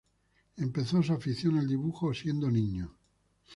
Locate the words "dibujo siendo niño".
1.67-2.97